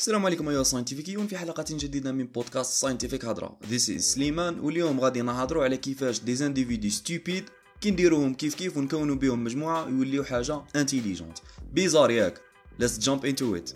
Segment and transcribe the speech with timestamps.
[0.00, 3.58] السلام عليكم أيها الساينتيفيكيون في حلقة جديدة من بودكاست Scientific هضرة.
[3.70, 7.44] This is سليمان واليوم غادي نهضروا على كيفاش des individus stupides
[7.80, 11.38] كي نديروهم كيف كيف ونكونوا بهم مجموعة يوليو حاجة intelligente
[11.72, 12.40] bizarre ياك.
[12.82, 13.74] Let's jump into it.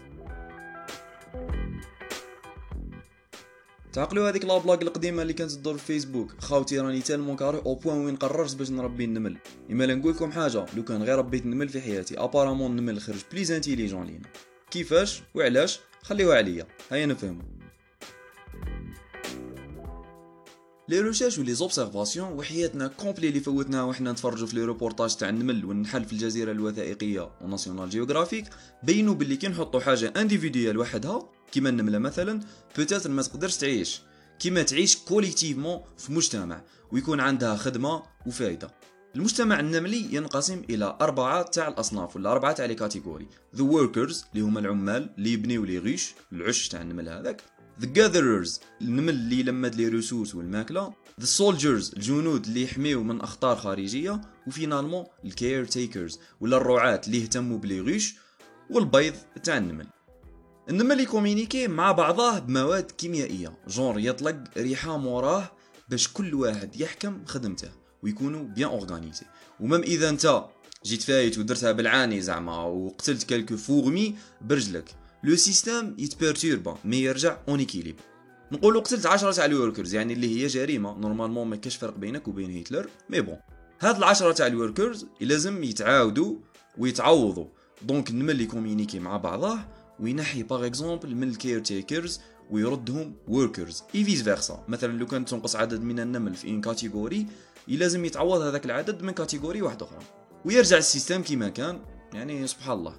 [3.93, 7.75] تعقلوا هذيك la blague القديمة اللي كانت تدور في فيسبوك خاوتي راني tellement carré au
[7.75, 9.37] point وين قررت باش نربي النمل.
[9.71, 13.51] أما نقول لكم حاجة لو كان غير ربيت النمل في حياتي apparemment النمل خرج plus
[13.51, 14.29] intelligent علينا.
[14.75, 16.67] كيفاش وعلاش خليوها عليا.
[16.91, 17.43] هيا نفهمو.
[20.89, 25.29] les recherches و les observations وحياتنا complète اللي فوتناها وحنا نتفرجوا في les reportages تاع
[25.29, 28.45] النمل والنحل في الجزيرة الوثائقية و National Geographic
[28.83, 32.41] بينوا باللي كي نحطوا حاجة individuelle وحدها كيما النملة مثلا
[32.77, 34.01] peut-être ما تقدرش تعيش.
[34.39, 38.71] كيما تعيش collectivement في مجتمع ويكون عندها خدمة وفائده
[39.17, 43.27] المجتمع النملي ينقسم إلى أربعة تاع الأصناف ولا أربعة تاع les catégories
[43.57, 47.43] the workers اللي هما العمال اللي يبنيو les ruches العش تاع النمل هذاك.
[47.81, 50.93] the gatherers النمل اللي يلمد les ressources والماكلة.
[51.21, 54.21] the soldiers الجنود اللي يحميو من أخطار خارجية.
[54.47, 58.15] و finalement ال caretakers ولا الرعاة اللي يهتموا ب les ruches
[58.71, 59.87] والبيض تاع النمل.
[60.71, 63.59] النمل ي communiquer مع بعضاه بمواد كيميائية.
[63.69, 65.51] genre يطلق ريحة موراه
[65.89, 67.84] باش كل واحد يحكم خدمته.
[68.05, 69.27] ويكونوا bien organisés
[69.61, 70.45] و même إذا أنت
[70.85, 77.39] جيت فايت ودرتها بالعاني زعما وقتلت quelques fourmis برجلك le système يت perturba mais يرجع
[77.49, 77.97] en équilibre
[78.53, 80.99] نقولوا قتلت 10 تاع ال workers يعني اللي هي جريمة.
[80.99, 83.37] normalement ما كاش فرق بينك وبين هتلر mais bon
[83.81, 86.37] هاد العشرة تاع ال workers لازم يتعاودوا
[86.79, 87.47] ويتعوضوا.
[87.83, 89.59] donc النمل ي communiquer مع بعضاه.
[90.01, 95.57] وينحي par exemple من ال caretakers ويردهم workers et vice versa مثلا لو كان تنقص
[95.57, 97.27] عدد من النمل في une catégorie
[97.69, 99.99] لازم يتعوض هذاك العدد من catégorie واحدة أخرى.
[100.45, 101.81] ويرجع ال système كما كان.
[102.13, 102.95] يعني سبحان الله.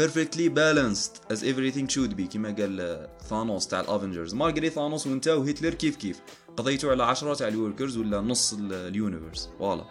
[0.00, 2.22] Perfectly balanced as everything should be.
[2.22, 6.20] كما قال ثانوس تاع ال Avengers malgré ثانوس وانت وهتلر كيف كيف.
[6.56, 9.84] قضيتوا على عشرة تاع ال workers ولا نص ال universe voilà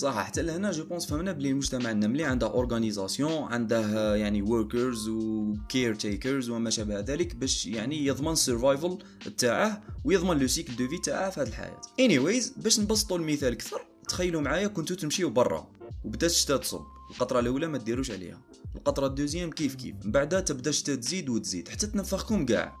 [0.00, 5.94] صح حتى لهنا je pense فهمنا بلي المجتمع النملي عنده organisation عنده يعني workers و
[5.94, 8.98] caretakers وما شابه ذلك باش يعني يضمن ال survival
[9.38, 11.80] تاعه ويضمن le cycle de vie تاعه في هذه الحياة.
[12.00, 15.68] anyways باش نبسطوا المثال أكثر تخيلوا معايا كنتو تمشيو برا
[16.04, 18.40] وبدات الشتا تصب القطرة الأولى ما ديروش عليها.
[18.76, 22.76] القطرة ال deuxième كيف كيف؟ من بعدها تبدا الشتا تزيد وتزيد حتى تنفخكم كاع.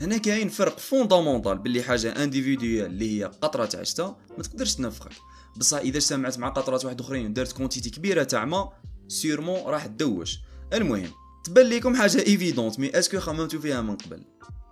[0.00, 5.12] هنا كاين فرق fondamental باللي حاجة individuelle اللي هي قطرة تاع الشتا ما تقدرش تنفخك.
[5.56, 8.72] بصح إذا اجتمعت مع قطرات واحد أخرين ودارت quantité كبيرة تاع ما
[9.08, 10.38] sûrement راح تدوش.
[10.72, 11.10] المهم
[11.44, 14.24] تبان لكم حاجة évidente mais est-ce que خممتو فيها من قبل؟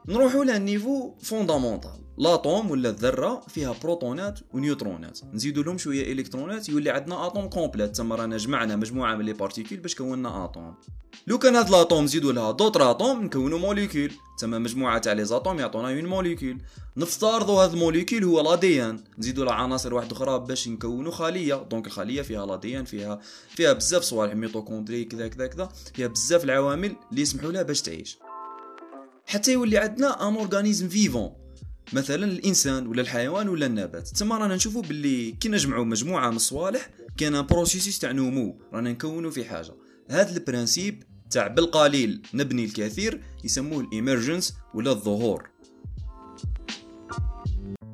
[0.09, 1.91] نروحوا لل niveau fondamental.
[2.19, 7.97] l'atome ولا الذرة فيها بروتونات ونيوترونات نزيدوا لهم شوية إلكترونات يولي عندنا atome complète.
[7.97, 10.75] تما رانا جمعنا مجموعة من les particules باش كونا atome
[11.27, 15.59] لو كان هاد l'atome نزيدوا لها d'autres atomes نكونوا molécule تما مجموعة تاع les atomes
[15.59, 16.59] يعطونا une molécule
[16.97, 19.01] نفترضوا هاد ال molécule هو l'ADN.
[19.19, 24.03] نزيدوا له عناصر واحدة أخرى باش نكونوا خليه donc الخليه فيها l'ADN فيها فيها بزاف
[24.03, 25.69] صوالح mitochondries كذا كذا كذا.
[25.95, 28.19] فيها بزاف العوامل اللي يسمحوا لها باش تعيش.
[29.33, 31.33] حتى يولي عندنا un organisme vivant
[31.93, 34.09] مثلا الإنسان ولا الحيوان ولا النبات.
[34.09, 38.59] تما رانا نشوفوا باللي كي نجمعوا مجموعة من الصوالح كان un processus تاع نمو.
[38.73, 39.75] رانا نكونوا في حاجة.
[40.11, 45.51] هذا ال principe تاع بالقليل نبني الكثير يسموه ال emergence ولا الظهور.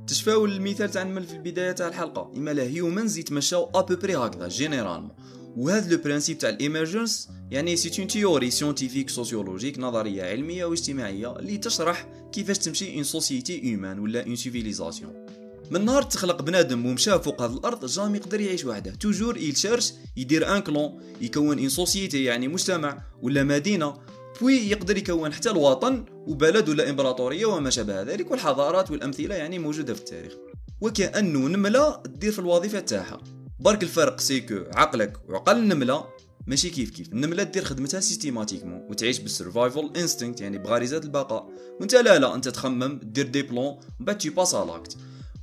[0.07, 2.33] تشفاو المثال تاع في البداية تاع الحلقة.
[2.37, 5.11] إمالا humans يتمشاو à peu près هكذا généralement
[5.57, 11.39] وهذا le principe تاع ال emergence يعني c'est une théorie scientifique sociologique نظرية علمية واجتماعيه
[11.39, 15.27] اللي تشرح كيفاش تمشي une société humaine ولا une civilisation
[15.71, 18.91] من نهار تخلق بنادم ومشى فوق هذه الأرض jamais يقدر يعيش وحده.
[18.91, 23.95] toujours il cherche يدير un clan يكون une société يعني مجتمع ولا مدينة.
[24.41, 29.95] puis يقدر يكون حتى الوطن وبلد ولا إمبراطورية وما شابه ذلك والحضارات والأمثلة يعني موجودة
[29.95, 30.33] في التاريخ.
[30.81, 33.21] وكأنه نملة تدير في الوظيفة تاعها.
[33.61, 36.05] برك الفرق c'est que عقلك وعقل النملة.
[36.47, 41.49] ماشي كيف كيف النملة دير خدمتها systématiquement وتعيش بال survival instinct يعني بغريزه البقاء
[41.81, 44.97] وانت لا لا انت تخمم دير des plans بعد tu passes à l'acte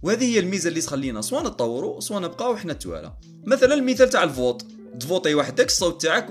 [0.03, 3.13] وهذه هي الميزة اللي تخلينا سواء نتطوروا سواء نبقاو حنا التوالا
[3.45, 4.65] مثلا المثال تاع ال vote.
[4.99, 6.27] ت voter وحدك الصوت تاعك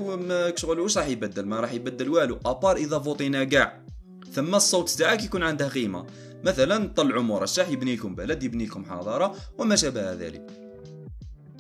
[0.57, 3.85] شغل واش راح يبدل ما راح يبدل والو à part إذا فوتينا كاع.
[4.33, 6.07] ثم الصوت تاعك يكون عنده قيمه
[6.45, 10.64] مثلا طلعوا مرشح يبني لكم بلد يبني لكم حضارة وما شابه ذلك.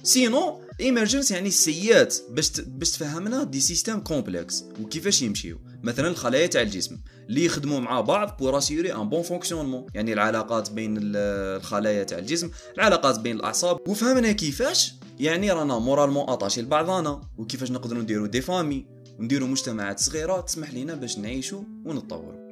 [0.04, 5.58] sinon emergence يعني السيات باش باش تفهمنا des systèmes complexes وكيفاش يمشيو.
[5.82, 6.98] مثلا الخلايا تاع الجسم
[7.28, 12.50] اللي يخدموا مع بعض pour assurer un bon fonctionnement يعني العلاقات بين الخلايا تاع الجسم
[12.74, 13.88] العلاقات بين الأعصاب.
[13.88, 18.86] وفهمنا كيفاش يعني رانا moralement attachés لبعضانا وكيفاش نقدروا نديروا des familles
[19.18, 22.44] ونديروا مجتمعات صغيره تسمح لنا باش نعيشوا ونتطوروا.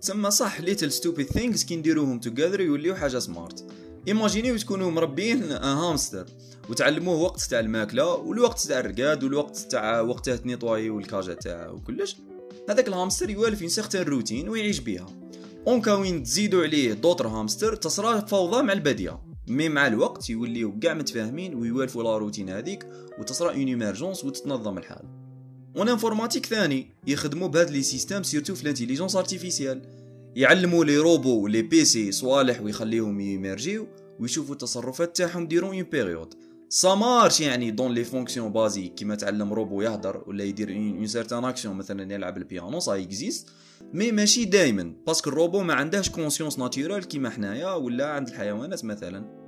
[0.00, 3.64] تسمى صح little stupid things كي نديروهم together يوليو حاجة smart
[4.08, 6.26] ايماجينيو تكونوا مربين un hamster
[6.68, 12.16] وتعلموه وقت تاع الماكلة والوقت تاع الرقاد والوقت تاع وقت تاع nettoyage والكاجا تاعه وكلش.
[12.70, 15.06] هذاك الهامستر يوالف une certaine routine ويعيش بها
[15.66, 19.20] en cas وين تزيدوا عليه d'autres hamsters تصرى فوضى مع البداية.
[19.48, 22.86] mais مع الوقت يوليو كاع متفاهمين ويوالفوا la routine هذيك
[23.18, 25.04] وتصرى une émergence وتتنظم الحال.
[25.76, 30.01] en informatique ثاني يخدموا بهاد les systèmes surtout في ال intelligence artificielle
[30.36, 33.86] يعلموا les robots les PC صوالح ويخليهم يمرجيو
[34.20, 36.34] ويشوفوا التصرفات تاعهم durant une période.
[36.68, 41.44] ça marche يعني dans les fonctions basiques كيما تعلم روبو يهدر ولا يدير une certaine
[41.44, 43.48] action مثلا يلعب البيانو ça existe
[43.92, 48.28] mais ماشي دائما parce que ال robot ما عندهش conscience naturelle كيما حنايا ولا عند
[48.28, 49.42] الحيوانات مثلا.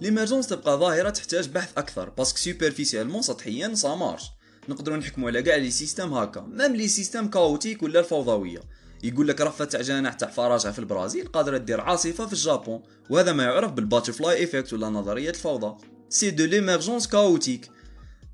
[0.00, 4.22] l'émergence تبقى ظاهره تحتاج بحث أكثر parce que superficiellement سطحيا ça marche
[4.68, 6.40] نقدروا نحكموا على كاع les systèmes هكا.
[6.40, 8.60] même les systèmes chaotiques ولا الفوضوية.
[9.02, 12.82] يقول لك رفه تاع جناح تاع فراشه في البرازيل قادرة دير عاصفة في الجابون.
[13.10, 15.76] وهذا ما يعرف بال butterfly effect ولا نظرية الفوضى.
[16.08, 17.70] c'est de l'émergence chaotique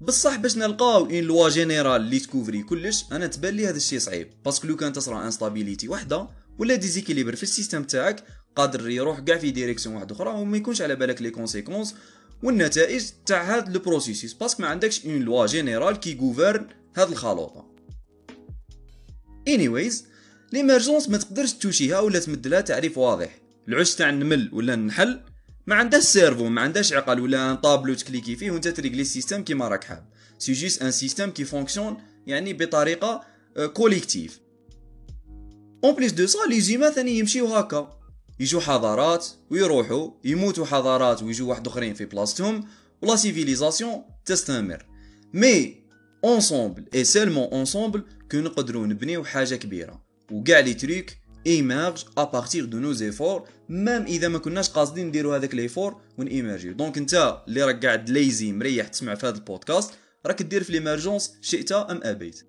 [0.01, 4.31] بصح باش نلقاو une loi générale اللي تكوفري كلش أنا تبان لي هذا الشيء صعيب.
[4.45, 8.25] parce que لو كان تصرى instabilité وحدة ولا déséquilibre في ال système تاعك
[8.57, 11.95] قادر يروح كاع في direction واحدة أخرى وما يكونش على بالك les conséquences
[12.43, 16.67] والنتائج تاع هاد le processus parce que ما عندكش une loi générale qui gouverne
[16.97, 17.73] هاد الخلوطة.
[19.49, 19.95] Anyways
[20.53, 23.39] l'émergence ما تقدرش توشيها ولا تمدلها تعريف واضح.
[23.69, 25.21] العش تاع النمل ولا النحل
[25.67, 29.69] ما عندهاش cerveau ما عندهاش عقل ولا طابلو تكليكي فيه وانت تريقلي ال système كيما
[29.69, 30.09] راك حاب.
[30.39, 31.97] c'est juste un système qui fonctionne
[32.27, 33.25] يعني بطريقة
[33.73, 34.41] collective
[35.85, 38.02] en plus de ça les humains ثاني يمشيو هكا.
[38.41, 42.65] يجوا حضارات ويروحوا يموتوا حضارات ويجوا واحد آخرين في بلاصتهم
[43.03, 44.87] و la civilisation تستمر.
[45.35, 45.83] mais
[46.25, 52.65] ensemble et seulement ensemble que نقدروا نبنيو حاجة كبيره وكاع les trucs émergent à partir
[52.65, 57.43] de nos efforts même اذا ما كناش قاصدين نديرو هذاك l'effort ون ايمرجيو donc انت
[57.49, 59.93] اللي راك قاعد à l'aise مريح تسمع في هذا البودكاست
[60.27, 62.45] راك دير في l'émergence شئت ام ابيت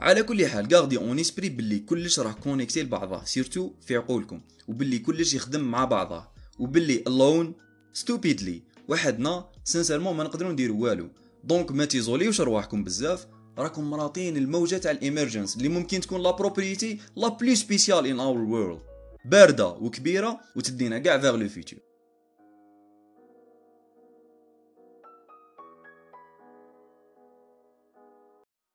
[0.00, 4.98] على كل حال gardez en esprit باللي كلش راه connecté لبعضه surtout في عقولكم وباللي
[4.98, 7.54] كلش يخدم مع بعضه وباللي alone
[7.92, 11.08] stupidly وحدنا sincèrement ما نقدروا نديروا والو.
[11.44, 13.26] donc ما تيزوليوش رواحكم بزاف
[13.58, 18.20] راكم مراطين الموجة تاع ال emergence اللي ممكن تكون la propriété la plus spéciale in
[18.20, 18.80] our world
[19.24, 21.78] باردة وكبيرة وتدينا كاع vers le futur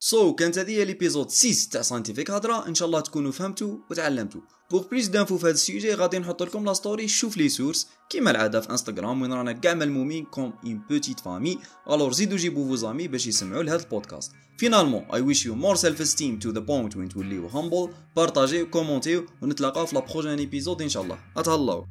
[0.07, 2.67] so so, كانت هذه l'épisode 6 تاع scientific هضرة.
[2.67, 4.41] إن شاء الله تكونوا فهمتوا وتعلمتوا.
[4.71, 7.87] pour plus d'infos في هذا ال sujet غادي نحط لكم la story شوف les sources
[8.09, 11.57] كيما العادة في انستغرام وين رانا كاع ملمومين comme une petite famille
[11.91, 14.31] alors زيدو جيبو vos amis باش يسمعوا لهذا البودكاست.
[14.57, 19.25] finalement I wish you more self esteem to the point وين توليو humble بارطاجيو كومونتيو
[19.41, 21.19] ونتلاقاو في la prochaine épisode إن شاء الله.
[21.37, 21.85] أتهلاو.